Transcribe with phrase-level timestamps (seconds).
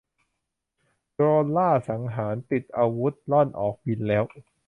[1.13, 4.23] โดรนล่าสังหารติดขีปนาวุธร่อนออกบินแล้ว